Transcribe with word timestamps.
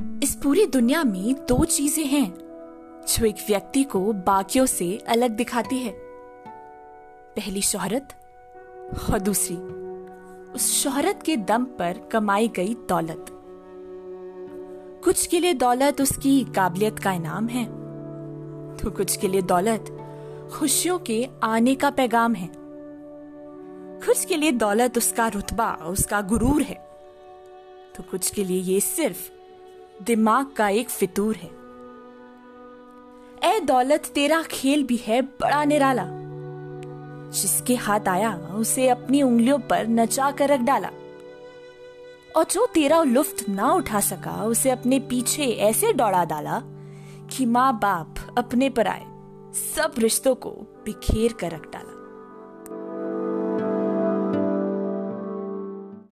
इस 0.00 0.34
पूरी 0.34 0.64
दुनिया 0.66 1.02
में 1.04 1.34
दो 1.46 1.64
चीज़ें 1.64 2.04
हैं, 2.04 2.32
जो 3.08 3.24
एक 3.26 3.36
व्यक्ति 3.48 3.82
को 3.84 4.00
बाकियों 4.12 4.66
से 4.66 4.96
अलग 5.08 5.30
दिखाती 5.30 5.78
है। 5.78 5.92
पहली 7.36 7.62
शोहरत 7.62 8.08
और 9.10 9.18
दूसरी, 9.18 9.56
उस 10.54 10.70
शोहरत 10.74 11.22
के 11.22 11.36
दम 11.36 11.64
पर 11.78 11.98
कमाई 12.12 12.48
गई 12.48 12.74
दौलत। 12.88 13.26
कुछ 15.04 15.26
के 15.26 15.40
लिए 15.40 15.54
दौलत 15.54 16.00
उसकी 16.00 16.40
काबिलियत 16.56 16.98
का 16.98 17.12
इनाम 17.12 17.48
है 17.48 17.64
तो 18.76 18.90
कुछ 18.90 19.16
के 19.16 19.28
लिए 19.28 19.42
दौलत 19.42 19.84
खुशियों 20.52 20.98
के 20.98 21.26
आने 21.42 21.74
का 21.74 21.90
पैगाम 21.90 22.34
है। 22.34 22.48
कुछ 24.06 24.24
के 24.24 24.36
लिए 24.36 24.52
दौलत 24.52 24.98
उसका 24.98 25.28
रुतबा, 25.28 25.72
उसका 25.72 26.20
गुरूर 26.22 26.62
है 26.62 26.74
तो 27.96 28.02
कुछ 28.10 28.30
के 28.30 28.44
लिए 28.44 28.60
ये 28.62 28.80
सिर्फ़ 28.80 29.28
दिमाग 30.02 30.46
का 30.56 30.68
एक 30.68 30.90
फितूर 30.90 31.36
है। 31.36 31.50
ए 33.54 33.60
दौलत, 33.60 34.12
तेरा 34.14 34.42
खेल 34.42 34.84
भी 34.84 34.96
है 34.96 35.22
बड़ा 35.22 35.64
निराला। 35.64 36.04
जिसके 37.30 37.74
हाथ 37.74 38.00
आया, 38.08 38.36
उसे 38.36 38.88
अपनी 38.88 39.22
उंगलियों 39.22 39.58
पर 39.58 39.86
नचा 39.86 40.30
कर 40.30 40.48
रख 40.48 40.60
डाला। 40.60 40.90
और 42.36 42.44
जो 42.44 42.66
तेरा 42.66 43.02
लुफ्त 43.02 43.48
ना 43.48 43.72
उठा 43.72 44.00
सका, 44.00 44.44
उसे 44.44 44.70
अपने 44.70 45.00
पीछे 45.00 45.44
ऐसे 45.44 45.92
दौड़ा 45.92 46.24
डाला 46.24 46.62
कि 47.36 47.46
माँ 47.46 47.78
बाप 47.78 48.14
अपने 48.38 48.70
पर 48.70 48.86
आए, 48.86 49.04
सब 49.76 49.92
रिश्तों 49.98 50.34
को 50.34 50.50
बिखेर 50.84 51.32
कर 51.32 51.50
रख 51.50 51.72
डाला। 51.72 51.89